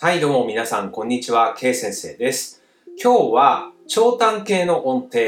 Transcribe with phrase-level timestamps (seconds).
[0.00, 1.56] はい、どうも皆さん、こんにちは。
[1.58, 2.62] K 先生です。
[3.02, 5.18] 今日は、長短形の音程、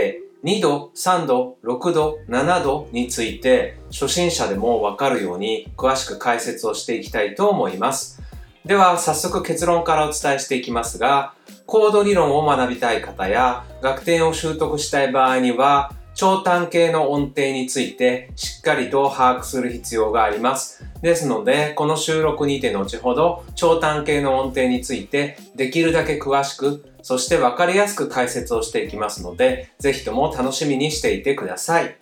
[0.44, 8.22] 2度、3度、6度、7度について、初心者でもわかるように詳しく解説をしていきたいと思います。
[8.64, 11.34] では、早速結論からお伝えしていきますが、
[11.66, 20.84] コード理論を学びたい方や、楽天を習得したい場合には、長短形の音程についてしっかりと把握する必要があります。
[21.02, 31.96] ですので、この収録にて後ほど長短形の音程についてできるだけ詳しく、そしてわかりやすく解説をしていきますので、ぜひとも楽しみにしていてください。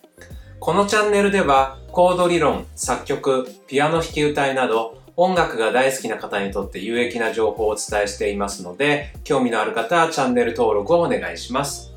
[0.61, 11.92] このチャンネルでは、コード理論、作曲、ピアノ弾き歌いなど、音楽が大好きな方にとって有益な情報をお伝えしていますので、興味のある方はチャンネル登録をお願いします。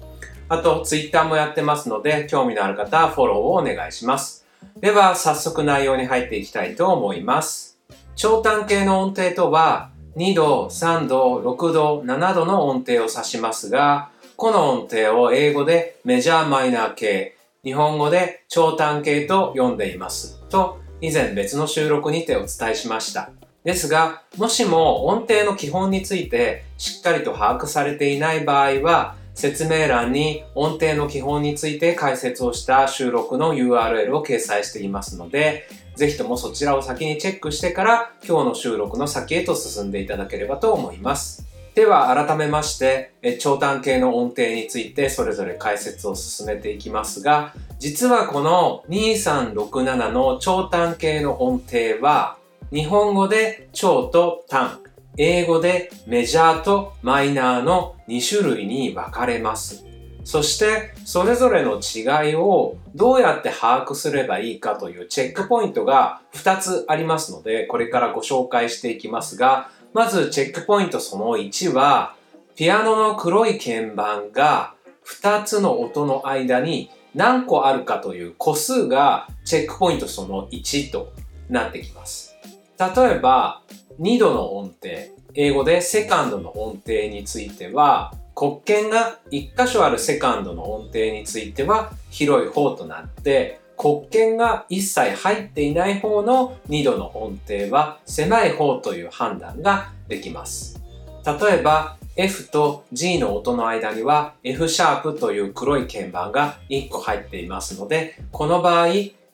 [0.50, 4.41] あと、ツイッターもやってますので、興味のある方はフォローをお願いします。
[4.78, 7.80] では、早速内容に入っていきたいと思います。
[8.16, 20.42] 長短形の音程とは、2度、3度、6度、7度の音程を指しますが、この音程を英語でメジャーマイナー形、日本語で長短形と呼んでいます。
[20.50, 23.30] と、以前別の収録にてお伝えしました。
[23.64, 41.52] ですが、もしも音程の基本についてしっかりと把握されていない場合は、説明欄に音程の基本について解説をした収録の URL を掲載していますので、ぜひともそちらを先にチェックしてから今日の収録の先へと進んでいただければと思います。
[41.74, 52.38] では改めまして、え長短形の音程についてそれぞれ解説を進めていきますが、実はこの2367の長短形の音程は、
[52.74, 54.81] 日本語で長と短、
[55.17, 59.86] 英語でメジャーとマイナーの2種類に分かれます。
[60.23, 72.16] そして、それぞれの違いをどうやって把握すればいいかというチェックポイントが2つありますので、これからご紹介していきますが、まずチェックポイントその1は、
[72.56, 74.75] ピアノの黒い鍵盤が
[75.06, 81.12] 2つの音の間に何個あるかという個数がチェックポイントその1と
[81.50, 82.38] なってきます。
[82.81, 83.62] 例えば、
[84.00, 84.90] 2度の音程、
[85.36, 100.81] 英語でセカンドの音程については、黒鍵が1箇所あるセカンドの音程については広い方となって、黒鍵が一切入っていない方の2度の音程は狭い方という判断ができます。
[101.24, 108.88] 例えば、F と G の音の間には F シャープという黒い鍵盤が1個入っていますので、この場合、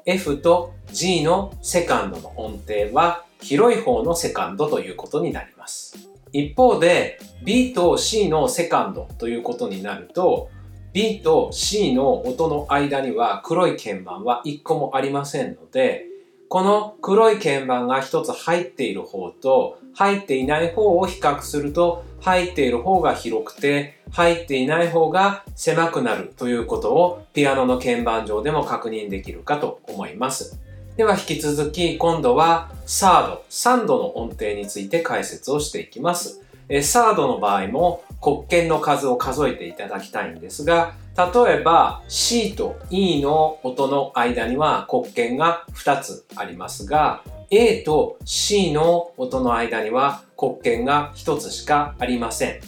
[0.06, 5.98] F と G のセカンドの音程は広い方のセカンドということになります。
[6.34, 10.50] 一方で B と C のセカンドということになると
[10.94, 16.06] B と C の音の間には黒い鍵盤は1個もありませんので
[16.50, 30.67] この黒い鍵盤が1つ入っている方と入っていない方を比較すると入っている方が広くて入っていない方が狭くなるということをピアノの鍵盤上でも確認できるかと思います。
[30.98, 36.42] では引き続き今度はサード、3度の音程について解説をしていきます。
[36.70, 47.22] えサードの場合も黒鍵の数を数えていただきたいんですが、例えば C と E の音の間には黒鍵が2つありますが、
[47.52, 52.60] A と C の音の間には黒鍵が1つしかありません。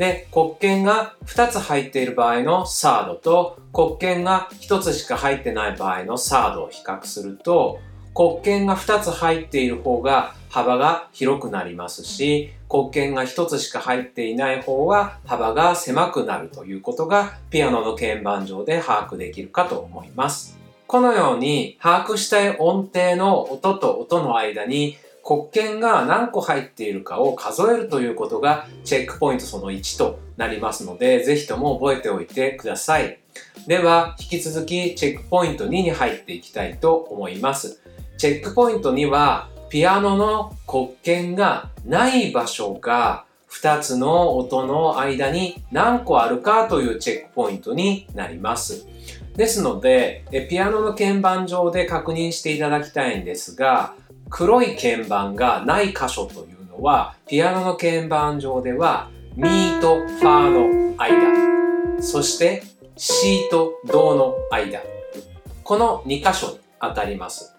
[0.00, 7.80] で、黒鍵が2つ入っている場合のサードと黒鍵が1つしか入ってない場合のサードを比較すると
[8.14, 20.58] 黒鍵が2つ入っている方が幅が広くなりますし黒鍵が1つしか入っていない方は幅が狭くなるということがピアノの鍵盤上で把握できるかと思います。
[20.86, 33.18] このように把握したい音程の音と音の間に黒鍵が何個入っているかを数えるということがチェックポイントその1となりますので、ぜひとも覚えておいてください。
[33.66, 37.80] では、引き続きチェックポイント2に入っていきたいと思います。
[38.16, 48.86] チェックポイント2は、ピアノの黒鍵がない場所が2つの音の間に何個あるかというチェックポイントになります。
[49.36, 53.94] ですので、ピアノの鍵盤上で確認していただきたいんですが、
[54.30, 59.48] 黒い鍵盤がない箇所というのは、ピアノの鍵盤上では、ミ
[59.80, 62.62] とファーの間、そして
[62.96, 64.80] C とドの間、
[65.64, 67.54] この2箇所に当たります。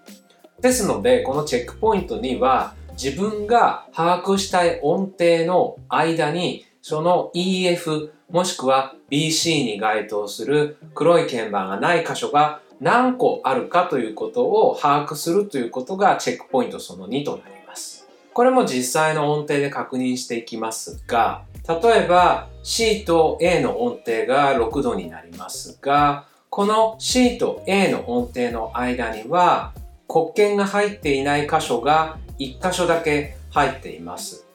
[0.61, 18.09] ですので、このチェックポイントには、自分が把握したい音程の間に、その EF もしくは BC に該当する黒い鍵盤がない箇所が何個あるかということを把握するということがチェックポイントその2となります。
[18.33, 29.73] これも実際の音程で確認していきますが、例えば C と A の音程が6度になりますが、この C と A の音程の間には
[30.07, 34.47] 黒鍵が入っていない箇所が1箇所だけ入っています。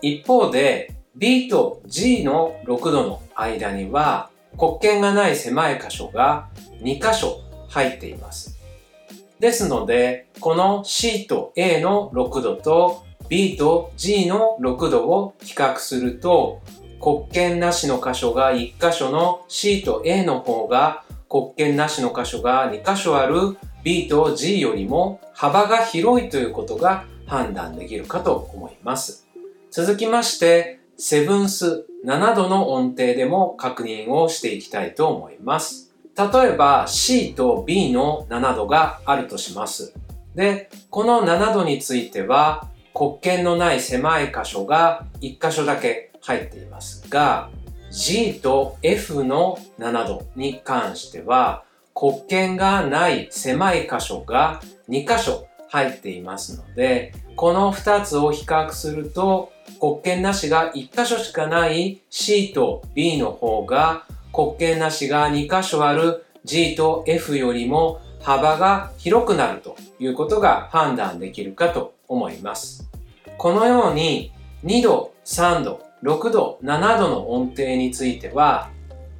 [0.00, 6.48] 一方で B と G の6度の間には黒鍵がない狭い箇所が
[6.82, 7.38] 2箇所
[7.72, 8.58] 入っています。
[9.40, 16.60] ですので、この C と A の6度と B と G の6度を比較すると、
[17.00, 29.26] 黒鍵なしの箇所が1箇所の C と A の方が黒鍵なしの箇所が2箇所ある B と G よりも幅が広いということが判断できるかと思います。
[29.70, 35.91] 続きまして、セブンス7度の音程でも確認をしていきたいと思います。
[36.16, 39.94] 例えば C と B の7度があるとします。
[40.34, 47.50] で、この7度については黒鍵のない狭い箇所が1箇所だけ入っていますが、
[47.90, 51.64] G と F の7度に関しては
[51.94, 72.88] 黒鍵がない狭い箇所が2箇所入っていますので、この2つを比較すると黒鍵なしが1箇所しかない C と B の方が黒鍵なしが2箇所ある G と F よりも幅が広くなるということが判断できるかと思います。
[73.36, 74.32] このように
[74.64, 78.70] 2度、3度、6度、7度の音程については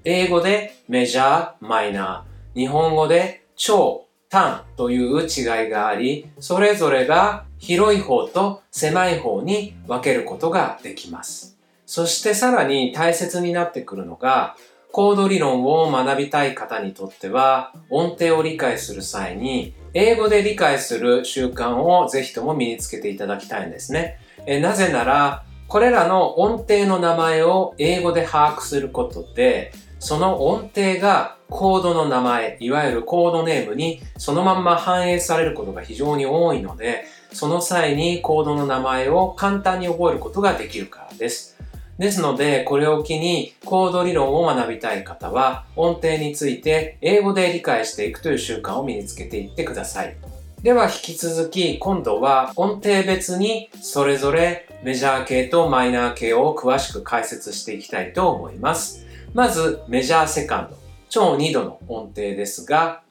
[0.05, 11.59] 英語でメジャー、マイナー、日本語で超、単という違いがあり、それぞれが広い方と狭い方に分けることができます。
[11.85, 14.57] そしてさらに大切になってくるのが、
[14.93, 24.19] コード理論を学びたい方にとっては、音程を理解する際に、英語で理解する習慣をぜひとも身につけていただきたいんですね。
[24.47, 41.57] えなぜなら、これらの音程の名前を英語で把握することで、その音程がコードの名前、いわゆるコードネームにそのまんま反映されることが非常に多いので、その際にコードの名前を簡単に覚えることができるからです。
[41.99, 50.17] ですので、これを機にコード理論を学びたい方は、音程について英語で理解していくという習慣を身につけていってください。
[50.63, 59.07] では引き続き、今度は音程別にそれぞれメジャー系とマイナー系を詳しく解説していきたいと思います。
[59.35, 60.77] まず、メジャーセカンド。
[61.09, 63.03] 超2度の音程ですが、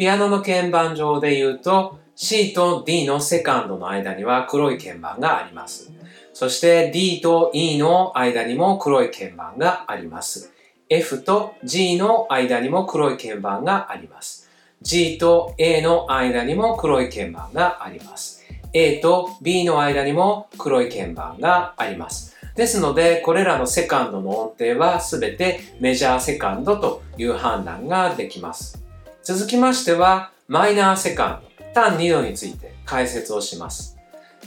[0.00, 5.92] ピアノの鍵盤上で言うと C と D のセカンドの間には黒い鍵盤があります。
[6.40, 10.50] そして D と E の間にも黒い鍵盤があります。
[10.88, 14.48] F と G の間にも黒い鍵盤があります。
[14.80, 18.42] G と A の間にも黒い鍵盤があります。
[18.72, 22.34] A と B の間にも黒い鍵盤があります。
[22.56, 28.82] ですので、これらのセカンドの音程はすべてメジャーセカンドという判断ができます。
[29.22, 33.99] 続きましては、マイナーセカンド、単2度について解説をします。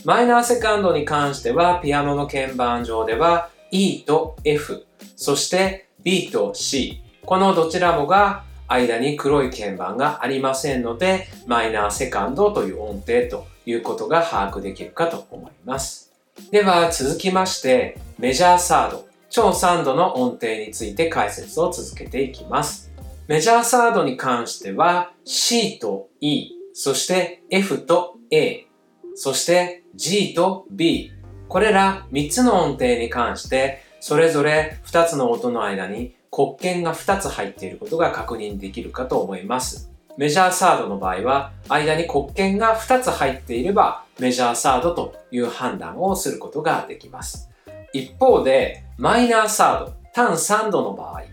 [0.06, 4.86] マイナーセカンドに関しては、ピアノの鍵盤上では E と F、
[5.16, 16.12] そして B と C、このどちらもが間に黒い鍵盤がありませんので、マイナーセカンドという音程ということが把握できるかと思います。
[16.52, 22.92] では続きまして、メジャーサード、超3度の音程について解説を続けていきます。
[23.28, 28.68] メジャーサードに関しては C と E、そして F と A、
[29.16, 31.12] そして G と B、
[31.48, 39.92] これら3つの音程に関してそれぞれ2つの音の間に黒鍵が2つ入っていることが確認できるかと思います。
[40.18, 47.50] メジャーサードの場合は間に黒鍵が2つ入っていればメジャーサードという判断をすることができます。
[47.94, 51.24] 一方でマイナーサード、単3度の場合、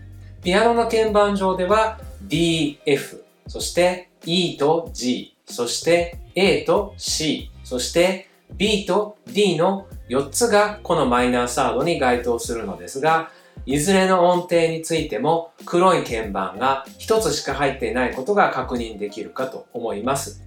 [0.43, 13.31] ピアノの鍵盤上では D、F、そして E と G、そして A と C、そして B と D の4つがこのマイナーサードに該当するのですが、
[13.65, 20.43] いずれの音程についても黒い鍵盤が1つしか入っていないことが確認できるかと思います。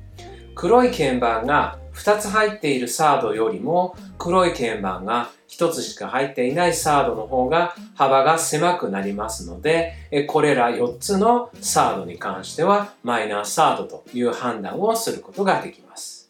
[0.55, 9.95] 黒い鍵盤が2つ入っているサードよりも黒い鍵盤が1つしか入っていないサードの方が幅が狭くなりますので、
[10.29, 16.24] これら4つのサードに関してはマイナーサードという判断をすることができます。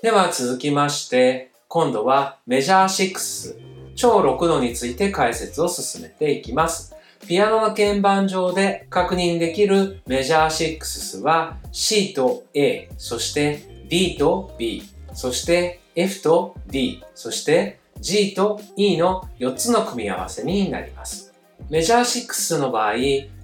[0.00, 3.56] では続きまして、今度はメジャー6、
[3.96, 6.94] 超6度について解説を進めていきます。
[7.26, 21.34] ピアノの鍵盤上で確認できるメジャー6は C と A、そして D と B、そして F と D、そして G と E の4つの組み合わせになります。
[21.70, 22.94] メジャー6の場合、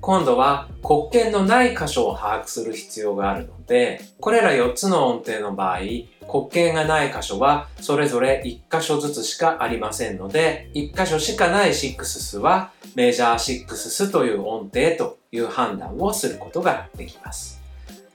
[0.00, 5.80] 今度は黒鍵のない箇所を把握する必要があるので、これら4つの音程の場合、
[6.28, 17.60] 黒鍵がない箇所はそれぞれ1箇所ずつしかありませんので、1箇所しかない6スはメジャー6スという音程という判断をすることができます。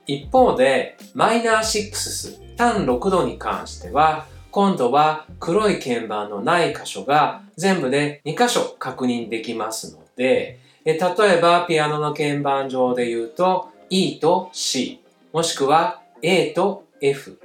[0.08, 15.00] 一方で、マイナー6ス、単6度に関しては、今度は黒い鍵盤のない箇所が全部で2箇所確認できますので、例えばピアノの鍵盤上で言うと E と C、
[15.32, 17.40] もしくは A と F、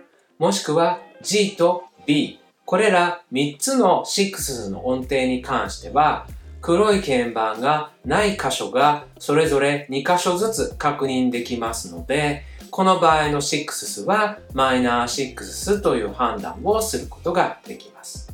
[0.45, 6.27] もしくは G と B、これら3つの6の音程に関しては
[6.61, 18.31] 黒い鍵盤がない箇所がそれぞれ2箇所ずつ確認できますので、この場合の6はマイナー6という判断をすることができます。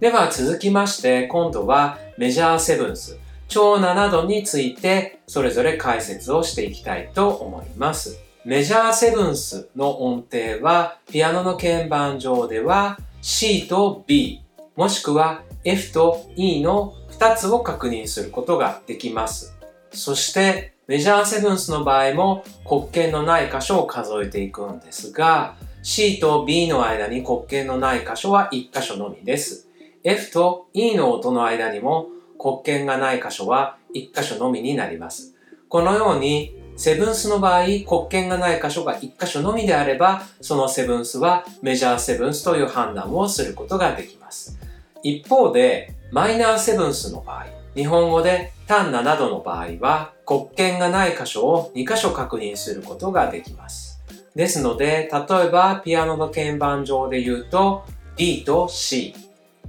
[0.00, 8.20] では続きまして今度はメジャーセブンス、超7度についてそれぞれ解説をしていきたいと思います。
[8.46, 14.42] メジャーセブンスの音程はピアノの鍵盤上では C と B
[14.76, 19.56] もしくは F と E の2つを確認することができます。
[19.92, 29.70] そしてメジャーセブンスの場合も黒鍵のない箇所を数えていくんですが、C と B の間に黒鍵のない箇所は1箇所のみです。
[30.02, 32.08] F と E の音の間にも
[32.38, 35.34] 黒鍵がない箇所は1箇所のみになります。
[35.70, 44.58] このように、セブンスの場合、黒鍵がない箇所が1箇所のみであれば、そのセブンスはメジャーセブンスという判断をすることができます。
[45.02, 54.02] 一方で、マイナーセブンスの場合、日本語で単7度の場合は、黒鍵がない箇所を2箇所確認することができます。
[54.34, 57.84] ですので、例えばピアノの鍵盤上で言うと、
[58.16, 59.14] D と C、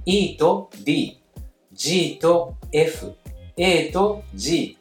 [0.04, 1.20] E と D、
[1.72, 3.14] G と F、
[3.56, 4.78] A と G、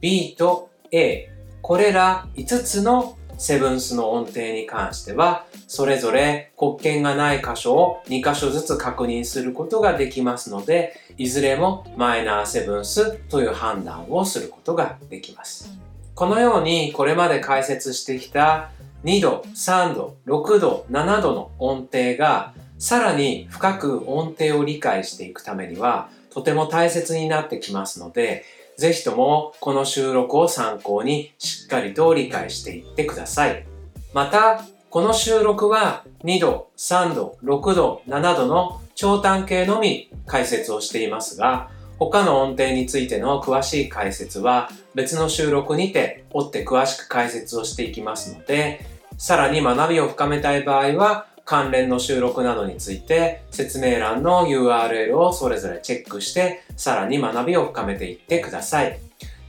[0.00, 1.35] B と A、
[1.66, 15.76] これら5つのセブンスの音程に関しては、それぞれ黒鍵がない箇所を2箇所ずつ確認することができますので、いずれもマイナーセブンスという判断をすることができます。
[16.14, 18.70] このようにこれまで解説してきた
[19.02, 28.44] 2度、3度、6度、7度の音程がさらに深く音程を理解していくためにはとても大切になってきますので、
[28.76, 33.66] ぜひともこの収録を参考にしっかりと理解していってください。
[34.12, 48.84] また、この収録は2度、3度、6度、7度の長短形のみ解説をしていますが、他の音程についての詳しい解説は別の収録にて追って詳しく解説をしていきますので、
[49.18, 58.98] さらに学びを深めたい場合は関連の収録などについて説明欄の URL をそれぞれチェックしてさらに学びを深めていってください。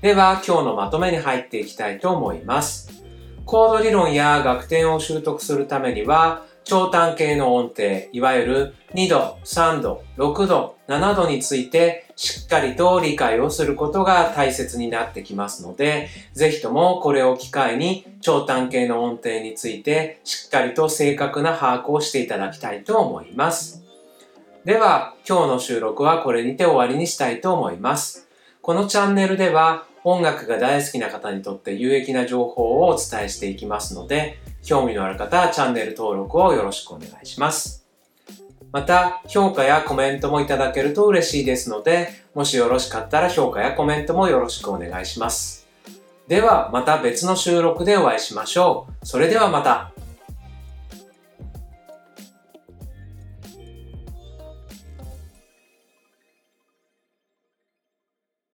[0.02, 3.04] では今日のまとめに入っていきたいと思います。
[3.46, 23.86] コード理論や学点を習得するためには長短形の音程、いわゆる2度、3度、6度、7度についてしっかりと理解をすることが大切になってきますので、ぜひともこれを機会に長短形の音程についてしっかりと正確な把握をしていただきたいと思います。
[24.66, 28.28] では、今日の収録はこれにて終わりにしたいと思います。
[28.62, 37.86] このチャンネルでは音楽が大好きな方にとって有益な情報をお伝えしていきますので、興味のある方はチャンネル登録をよろしくお願いします。
[38.72, 45.68] また、評価やコメントもいただけると嬉しいですので、もしよろしかったら評価やコメントもよろしくお願いします。
[46.28, 49.06] では、また別の収録でお会いしましょう。
[49.06, 49.94] それではまた。